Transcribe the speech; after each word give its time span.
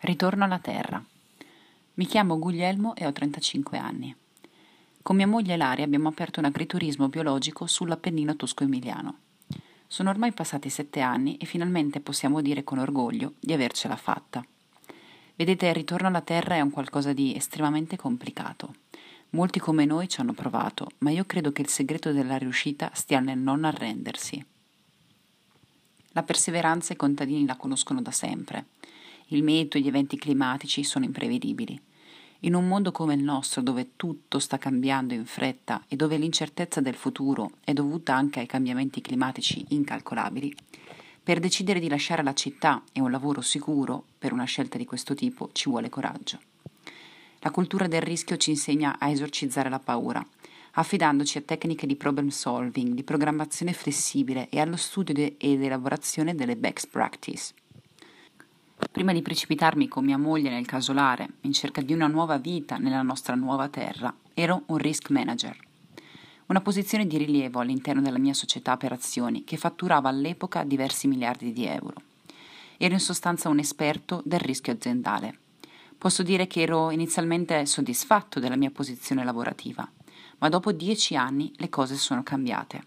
Ritorno 0.00 0.44
alla 0.44 0.60
Terra. 0.60 1.04
Mi 1.94 2.06
chiamo 2.06 2.38
Guglielmo 2.38 2.94
e 2.94 3.04
ho 3.04 3.10
35 3.10 3.78
anni. 3.78 4.14
Con 5.02 5.16
mia 5.16 5.26
moglie 5.26 5.56
Laria 5.56 5.84
abbiamo 5.84 6.08
aperto 6.08 6.38
un 6.38 6.46
agriturismo 6.46 7.08
biologico 7.08 7.66
sull'Appennino 7.66 8.36
tosco-emiliano. 8.36 9.18
Sono 9.88 10.10
ormai 10.10 10.30
passati 10.32 10.70
sette 10.70 11.00
anni 11.00 11.36
e 11.36 11.46
finalmente 11.46 11.98
possiamo 11.98 12.40
dire 12.40 12.62
con 12.62 12.78
orgoglio 12.78 13.34
di 13.40 13.52
avercela 13.52 13.96
fatta. 13.96 14.46
Vedete, 15.34 15.66
il 15.66 15.74
ritorno 15.74 16.06
alla 16.06 16.20
Terra 16.20 16.54
è 16.54 16.60
un 16.60 16.70
qualcosa 16.70 17.12
di 17.12 17.34
estremamente 17.34 17.96
complicato. 17.96 18.76
Molti 19.30 19.58
come 19.58 19.84
noi 19.84 20.08
ci 20.08 20.20
hanno 20.20 20.32
provato, 20.32 20.90
ma 20.98 21.10
io 21.10 21.24
credo 21.24 21.50
che 21.50 21.62
il 21.62 21.68
segreto 21.68 22.12
della 22.12 22.38
riuscita 22.38 22.92
stia 22.94 23.18
nel 23.18 23.38
non 23.38 23.64
arrendersi. 23.64 24.42
La 26.12 26.22
perseveranza 26.22 26.92
i 26.92 26.96
contadini 26.96 27.44
la 27.44 27.56
conoscono 27.56 28.00
da 28.00 28.12
sempre 28.12 28.66
il 29.28 29.42
meteo 29.42 29.80
e 29.80 29.82
gli 29.82 29.88
eventi 29.88 30.16
climatici 30.16 30.84
sono 30.84 31.04
imprevedibili. 31.04 31.80
In 32.42 32.54
un 32.54 32.68
mondo 32.68 32.92
come 32.92 33.14
il 33.14 33.22
nostro, 33.22 33.62
dove 33.62 33.90
tutto 33.96 34.38
sta 34.38 34.58
cambiando 34.58 35.12
in 35.12 35.26
fretta 35.26 35.84
e 35.88 35.96
dove 35.96 36.16
l'incertezza 36.16 36.80
del 36.80 36.94
futuro 36.94 37.50
è 37.64 37.72
dovuta 37.72 38.14
anche 38.14 38.40
ai 38.40 38.46
cambiamenti 38.46 39.00
climatici 39.00 39.64
incalcolabili, 39.70 40.54
per 41.22 41.40
decidere 41.40 41.80
di 41.80 41.88
lasciare 41.88 42.22
la 42.22 42.32
città 42.32 42.82
e 42.92 43.00
un 43.00 43.10
lavoro 43.10 43.40
sicuro 43.40 44.04
per 44.18 44.32
una 44.32 44.44
scelta 44.44 44.78
di 44.78 44.84
questo 44.84 45.14
tipo 45.14 45.50
ci 45.52 45.68
vuole 45.68 45.88
coraggio. 45.88 46.38
La 47.40 47.50
cultura 47.50 47.86
del 47.86 48.02
rischio 48.02 48.36
ci 48.36 48.50
insegna 48.50 48.98
a 48.98 49.10
esorcizzare 49.10 49.68
la 49.68 49.78
paura, 49.78 50.24
affidandoci 50.72 51.38
a 51.38 51.42
tecniche 51.42 51.86
di 51.86 51.96
problem 51.96 52.28
solving, 52.28 52.94
di 52.94 53.02
programmazione 53.02 53.72
flessibile 53.72 54.48
e 54.48 54.60
allo 54.60 54.76
studio 54.76 55.12
ed 55.14 55.62
elaborazione 55.62 56.34
delle 56.34 56.56
best 56.56 56.88
practice. 56.88 57.52
Prima 58.92 59.12
di 59.12 59.22
precipitarmi 59.22 59.88
con 59.88 60.04
mia 60.04 60.16
moglie 60.16 60.50
nel 60.50 60.64
casolare 60.64 61.28
in 61.40 61.52
cerca 61.52 61.80
di 61.80 61.92
una 61.92 62.06
nuova 62.06 62.38
vita 62.38 62.78
nella 62.78 63.02
nostra 63.02 63.34
nuova 63.34 63.68
terra, 63.68 64.14
ero 64.34 64.62
un 64.66 64.76
risk 64.76 65.10
manager. 65.10 65.56
Una 66.46 66.60
posizione 66.60 67.06
di 67.08 67.16
rilievo 67.16 67.58
all'interno 67.58 68.00
della 68.00 68.18
mia 68.18 68.34
società 68.34 68.76
per 68.76 68.92
azioni 68.92 69.42
che 69.42 69.56
fatturava 69.56 70.08
all'epoca 70.08 70.62
diversi 70.62 71.08
miliardi 71.08 71.52
di 71.52 71.66
euro. 71.66 71.94
Ero 72.76 72.94
in 72.94 73.00
sostanza 73.00 73.48
un 73.48 73.58
esperto 73.58 74.22
del 74.24 74.40
rischio 74.40 74.72
aziendale. 74.72 75.38
Posso 75.98 76.22
dire 76.22 76.46
che 76.46 76.62
ero 76.62 76.92
inizialmente 76.92 77.66
soddisfatto 77.66 78.38
della 78.38 78.56
mia 78.56 78.70
posizione 78.70 79.24
lavorativa, 79.24 79.90
ma 80.38 80.48
dopo 80.48 80.70
dieci 80.70 81.16
anni 81.16 81.52
le 81.56 81.68
cose 81.68 81.96
sono 81.96 82.22
cambiate. 82.22 82.84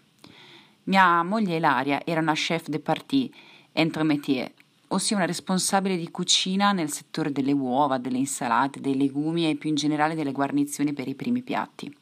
Mia 0.84 1.22
moglie 1.22 1.56
Ilaria 1.56 2.02
era 2.06 2.20
una 2.20 2.32
chef 2.32 2.68
de 2.68 2.80
partie 2.80 3.30
entre 3.72 4.02
métiers 4.02 4.50
ossia 4.92 5.16
una 5.16 5.24
responsabile 5.24 5.96
di 5.96 6.10
cucina 6.10 6.72
nel 6.72 6.90
settore 6.90 7.32
delle 7.32 7.52
uova, 7.52 7.98
delle 7.98 8.18
insalate, 8.18 8.80
dei 8.80 8.96
legumi 8.96 9.48
e 9.48 9.56
più 9.56 9.70
in 9.70 9.74
generale 9.74 10.14
delle 10.14 10.32
guarnizioni 10.32 10.92
per 10.92 11.08
i 11.08 11.14
primi 11.14 11.42
piatti. 11.42 11.94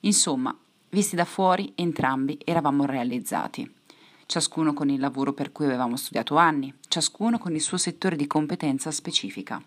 Insomma, 0.00 0.56
visti 0.90 1.16
da 1.16 1.24
fuori, 1.24 1.72
entrambi 1.74 2.38
eravamo 2.42 2.86
realizzati, 2.86 3.70
ciascuno 4.26 4.72
con 4.72 4.88
il 4.88 5.00
lavoro 5.00 5.32
per 5.32 5.52
cui 5.52 5.66
avevamo 5.66 5.96
studiato 5.96 6.36
anni, 6.36 6.72
ciascuno 6.88 7.38
con 7.38 7.54
il 7.54 7.60
suo 7.60 7.76
settore 7.76 8.16
di 8.16 8.26
competenza 8.26 8.90
specifica. 8.90 9.62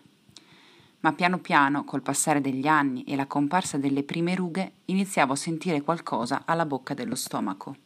Ma 1.00 1.12
piano 1.12 1.38
piano, 1.38 1.84
col 1.84 2.02
passare 2.02 2.40
degli 2.40 2.66
anni 2.66 3.04
e 3.04 3.14
la 3.14 3.26
comparsa 3.26 3.78
delle 3.78 4.02
prime 4.02 4.34
rughe, 4.34 4.72
iniziavo 4.86 5.32
a 5.32 5.36
sentire 5.36 5.80
qualcosa 5.82 6.42
alla 6.44 6.66
bocca 6.66 6.92
dello 6.92 7.14
stomaco. 7.14 7.76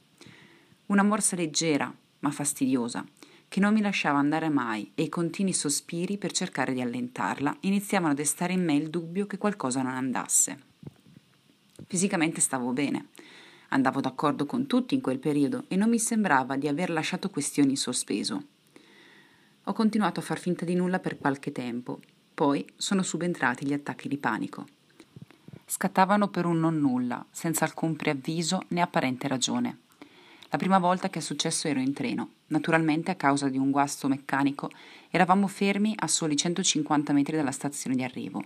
Una 0.86 1.03
morsa 1.03 1.36
leggera, 1.36 1.92
ma 2.20 2.31
fastidiosa, 2.31 3.05
che 3.53 3.61
non 3.61 3.75
mi 3.75 3.83
lasciava 3.83 4.19
andare 4.19 4.48
mai 4.48 4.92
e 4.95 5.03
i 5.03 5.08
continui 5.11 5.53
sospiri 5.53 6.17
per 6.17 6.33
cercare 6.33 6.72
di 6.72 6.81
allentarla 6.81 7.55
iniziavano 7.61 8.12
a 8.12 8.17
destare 8.17 8.55
in 8.55 8.64
me 8.64 8.72
il 8.72 8.89
dubbio 8.89 9.27
che 9.27 9.36
qualcosa 9.36 9.83
non 9.83 9.92
andasse. 9.92 10.58
Fisicamente 11.86 12.41
stavo 12.41 12.73
bene, 12.73 13.08
andavo 13.69 14.00
d'accordo 14.00 14.47
con 14.47 14.67
tutti 14.67 14.95
in 14.95 15.02
quel 15.02 15.18
periodo 15.18 15.64
e 15.68 15.77
non 15.77 15.90
mi 15.90 15.98
sembrava 15.98 16.57
di 16.57 16.67
aver 16.67 16.89
lasciato 16.89 17.29
questioni 17.29 17.73
in 17.73 17.77
sospeso. 17.77 18.42
Ho 19.64 19.73
continuato 19.74 20.20
a 20.20 20.23
far 20.23 20.39
finta 20.39 20.64
di 20.64 20.74
nulla 20.74 20.98
per 20.98 21.19
qualche 21.19 21.52
tempo, 21.52 22.01
poi 22.33 22.67
sono 22.77 23.02
subentrati 23.02 23.67
gli 23.67 23.74
attacchi 23.74 24.08
di 24.08 24.17
panico. 24.17 24.67
Scattavano 25.67 26.29
per 26.29 26.46
un 26.46 26.58
non 26.58 26.79
nulla, 26.79 27.23
senza 27.30 27.67
alcun 27.67 27.96
preavviso 27.96 28.63
né 28.69 28.80
apparente 28.80 29.29
ragione. 29.29 29.77
La 30.52 30.58
prima 30.58 30.79
volta 30.79 31.08
che 31.08 31.20
è 31.20 31.23
successo 31.23 31.67
ero 31.67 31.80
in 31.80 31.95
treno. 31.95 32.33
Naturalmente, 32.48 33.11
a 33.11 33.14
causa 33.14 33.48
di 33.48 33.57
un 33.57 33.70
guasto 33.70 34.07
meccanico, 34.07 34.70
eravamo 35.08 35.46
fermi 35.46 35.95
a 35.96 36.07
soli 36.07 36.36
150 36.36 37.14
metri 37.14 37.36
dalla 37.36 37.52
stazione 37.52 37.96
di 37.96 38.02
arrivo. 38.02 38.45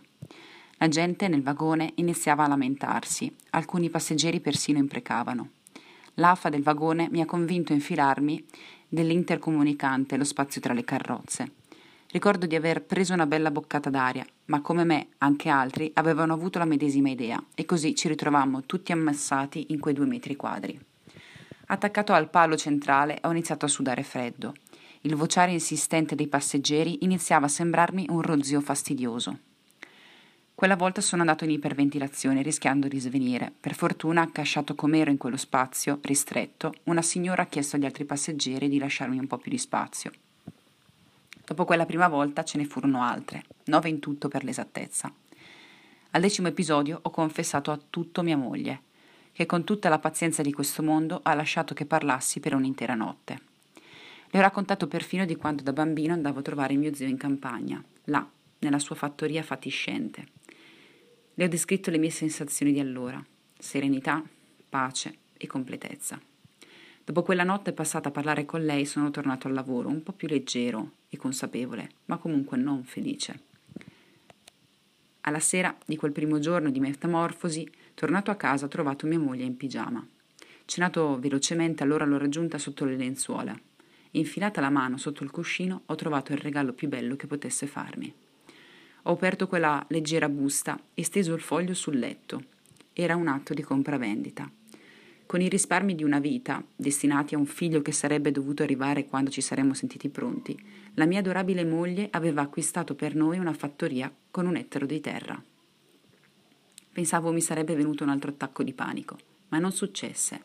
La 0.77 0.87
gente 0.87 1.27
nel 1.27 1.43
vagone 1.43 1.95
iniziava 1.97 2.45
a 2.45 2.47
lamentarsi, 2.47 3.35
alcuni 3.51 3.91
passeggeri 3.91 4.39
persino 4.39 4.79
imprecavano. 4.79 5.51
L'afa 6.15 6.49
del 6.49 6.63
vagone 6.63 7.09
mi 7.11 7.23
ha 7.23 7.27
convinto 7.27 7.73
a 7.73 7.75
infilarmi 7.75 8.45
dell'intercomunicante, 8.87 10.17
lo 10.17 10.23
spazio 10.23 10.61
tra 10.61 10.75
le 10.75 10.85
carrozze. 10.85 11.55
Ricordo 12.13 12.47
di 12.47 12.55
aver 12.55 12.85
preso 12.85 13.15
una 13.15 13.27
bella 13.27 13.51
boccata 13.51 13.91
d'aria, 13.91 14.25
ma 14.45 14.61
come 14.61 14.85
me 14.85 15.09
anche 15.19 15.49
altri 15.49 15.91
avevano 15.95 16.35
avuto 16.35 16.61
la 16.61 16.67
medesima 16.67 17.11
idea, 17.11 17.43
e 17.57 17.65
così 17.65 17.97
ci 17.97 18.07
ritrovammo 18.07 18.63
tutti 18.63 18.93
ammassati 18.93 19.67
in 19.71 19.81
quei 19.81 19.93
due 19.93 20.07
metri 20.07 20.37
quadri. 20.37 20.81
Attaccato 21.69 22.13
al 22.13 22.31
palo 22.31 22.57
centrale 22.57 23.19
ho 23.23 23.31
iniziato 23.33 23.65
a 23.65 23.69
sudare 23.69 24.05
freddo. 24.05 24.55
Il 25.01 25.17
vociare 25.17 25.51
insistente 25.51 26.15
dei 26.15 26.29
passeggeri 26.29 27.03
iniziava 27.03 27.47
a 27.47 27.49
sembrarmi 27.49 28.07
un 28.09 28.23
rozio 28.23 28.61
fastidioso. 28.61 29.39
Quella 30.55 30.77
volta 30.77 31.01
sono 31.01 31.23
andato 31.23 31.43
in 31.43 31.51
iperventilazione 31.51 32.43
rischiando 32.43 32.87
di 32.87 33.01
svenire. 33.01 33.53
Per 33.59 33.75
fortuna, 33.75 34.23
accasciato 34.23 34.77
com'ero 34.77 35.11
in 35.11 35.17
quello 35.17 35.37
spazio 35.37 35.99
ristretto, 36.03 36.73
una 36.85 37.03
signora 37.03 37.43
ha 37.43 37.47
chiesto 37.47 37.75
agli 37.75 37.85
altri 37.85 38.05
passeggeri 38.05 38.69
di 38.69 38.79
lasciarmi 38.79 39.19
un 39.19 39.27
po' 39.27 39.39
più 39.39 39.51
di 39.51 39.59
spazio. 39.59 40.13
Dopo 41.45 41.65
quella 41.65 41.85
prima 41.85 42.07
volta 42.07 42.45
ce 42.45 42.59
ne 42.59 42.65
furono 42.65 43.03
altre, 43.03 43.43
nove 43.65 43.89
in 43.89 43.99
tutto 43.99 44.29
per 44.29 44.45
l'esattezza. 44.45 45.13
Al 46.13 46.21
decimo 46.21 46.47
episodio 46.47 47.01
ho 47.03 47.11
confessato 47.11 47.73
a 47.73 47.81
tutto 47.91 48.23
mia 48.23 48.37
moglie 48.37 48.86
che 49.37 49.45
con 49.45 49.65
tutta 49.65 49.91
la 49.91 49.99
pazienza 49.99 50.41
di 50.41 50.51
questo 50.51 50.83
mondo 50.83 51.21
ha 51.23 51.35
lasciato 51.35 51.75
che 51.75 51.85
parlassi 51.85 52.41
per 52.41 52.55
un'intera 52.55 52.95
notte. 52.95 53.39
Le 54.31 54.39
ho 54.39 54.41
raccontato 54.41 54.89
perfino 54.89 55.27
di 55.27 55.37
quando 55.37 55.63
da 55.63 55.75
bambino 55.75 56.15
andavo 56.15 56.39
a 56.39 56.43
trovare 56.43 56.75
mio 56.75 56.95
zio 56.95 57.07
in 57.07 57.19
campagna, 57.19 57.85
là, 58.05 58.27
nella 58.61 58.79
sua 58.79 58.95
fattoria 58.95 59.43
fatiscente. 59.43 60.27
Le 61.35 61.45
ho 61.45 61.49
descritto 61.49 61.91
le 61.91 61.99
mie 61.99 62.09
sensazioni 62.09 62.73
di 62.73 62.81
allora, 62.81 63.23
serenità, 63.59 64.25
pace 64.71 65.19
e 65.37 65.47
completezza. 65.47 66.19
Dopo 67.05 67.23
quella 67.23 67.45
notte 67.45 67.75
passata 67.75 68.09
a 68.09 68.13
parlare 68.13 68.47
con 68.47 68.65
lei 68.65 68.87
sono 68.87 69.11
tornato 69.11 69.49
al 69.49 69.53
lavoro 69.53 69.91
un 69.91 70.03
po' 70.03 70.13
più 70.13 70.29
leggero 70.29 70.93
e 71.11 71.19
consapevole, 71.19 71.91
ma 72.07 72.17
comunque 72.17 72.57
non 72.57 72.85
felice. 72.85 73.41
Alla 75.21 75.41
sera 75.41 75.77
di 75.85 75.97
quel 75.97 76.13
primo 76.13 76.39
giorno 76.39 76.71
di 76.71 76.81
metamorfosi 76.81 77.69
Tornato 77.97 78.31
a 78.31 78.35
casa 78.35 78.67
ho 78.67 78.69
trovato 78.69 79.07
mia 79.07 79.19
moglie 79.19 79.45
in 79.45 79.57
pigiama. 79.57 80.07
Cenato 80.67 81.19
velocemente, 81.19 81.83
allora 81.83 82.05
l'ho 82.05 82.19
raggiunta 82.19 82.59
sotto 82.59 82.85
le 82.85 82.95
lenzuola. 82.95 83.59
Infilata 84.11 84.61
la 84.61 84.69
mano 84.69 84.99
sotto 84.99 85.25
il 85.25 85.31
cuscino, 85.31 85.85
ho 85.87 85.95
trovato 85.95 86.33
il 86.33 86.39
regalo 86.39 86.75
più 86.75 86.89
bello 86.89 87.17
che 87.17 87.27
potesse 87.27 87.67
farmi. 87.67 88.13
Ho 89.05 89.13
aperto 89.13 89.49
quella 89.49 89.83
leggera 89.89 90.29
busta 90.29 90.79
e 90.93 91.05
steso 91.05 91.33
il 91.33 91.41
foglio 91.41 91.73
sul 91.73 91.99
letto. 91.99 92.43
Era 92.93 93.17
un 93.17 93.29
atto 93.29 93.55
di 93.55 93.63
compravendita. 93.63 94.51
Con 95.25 95.41
i 95.41 95.49
risparmi 95.49 95.95
di 95.95 96.05
una 96.05 96.19
vita, 96.19 96.63
destinati 96.77 97.35
a 97.35 97.39
un 97.39 97.47
figlio 97.47 97.81
che 97.81 97.93
sarebbe 97.93 98.31
dovuto 98.31 98.63
arrivare 98.63 99.07
quando 99.07 99.31
ci 99.31 99.41
saremmo 99.41 99.73
sentiti 99.73 100.11
pronti, 100.11 100.55
la 100.97 101.07
mia 101.07 101.21
adorabile 101.21 101.65
moglie 101.65 102.09
aveva 102.11 102.43
acquistato 102.43 102.95
per 102.95 103.15
noi 103.15 103.39
una 103.39 103.55
fattoria 103.55 104.15
con 104.31 104.45
un 104.45 104.57
ettaro 104.57 104.85
di 104.85 105.01
terra. 105.01 105.43
Pensavo 106.97 107.31
mi 107.31 107.43
sarebbe 107.43 107.75
venuto 107.75 108.05
un 108.05 108.09
altro 108.09 108.31
attacco 108.31 108.63
di 108.63 108.73
panico, 108.73 109.19
ma 109.49 109.59
non 109.59 109.71
successe. 109.71 110.41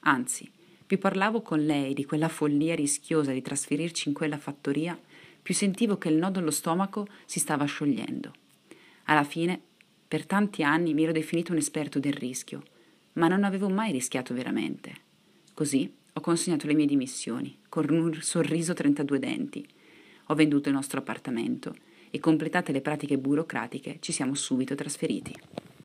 Anzi, 0.00 0.50
più 0.84 0.98
parlavo 0.98 1.42
con 1.42 1.64
lei 1.64 1.94
di 1.94 2.04
quella 2.04 2.28
follia 2.28 2.74
rischiosa 2.74 3.30
di 3.30 3.40
trasferirci 3.40 4.08
in 4.08 4.14
quella 4.14 4.36
fattoria, 4.36 5.00
più 5.40 5.54
sentivo 5.54 5.98
che 5.98 6.08
il 6.08 6.16
nodo 6.16 6.40
allo 6.40 6.50
stomaco 6.50 7.06
si 7.24 7.38
stava 7.38 7.66
sciogliendo. 7.66 8.32
Alla 9.04 9.22
fine, 9.22 9.60
per 10.08 10.26
tanti 10.26 10.64
anni 10.64 10.92
mi 10.92 11.04
ero 11.04 11.12
definito 11.12 11.52
un 11.52 11.58
esperto 11.58 12.00
del 12.00 12.14
rischio, 12.14 12.64
ma 13.12 13.28
non 13.28 13.44
avevo 13.44 13.68
mai 13.68 13.92
rischiato 13.92 14.34
veramente. 14.34 14.92
Così 15.54 15.88
ho 16.14 16.20
consegnato 16.20 16.66
le 16.66 16.74
mie 16.74 16.86
dimissioni, 16.86 17.58
con 17.68 17.88
un 17.90 18.12
sorriso 18.20 18.74
32 18.74 19.18
denti. 19.20 19.64
Ho 20.26 20.34
venduto 20.34 20.68
il 20.68 20.74
nostro 20.74 20.98
appartamento 20.98 21.72
e 22.10 22.18
completate 22.18 22.72
le 22.72 22.80
pratiche 22.80 23.18
burocratiche 23.18 23.98
ci 24.00 24.10
siamo 24.10 24.34
subito 24.34 24.74
trasferiti. 24.74 25.61